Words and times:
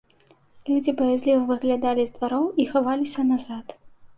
Людзі 0.69 0.95
баязліва 1.01 1.43
выглядалі 1.51 2.07
з 2.07 2.11
двароў 2.17 2.49
і 2.65 2.67
хаваліся 2.73 3.21
назад. 3.33 3.79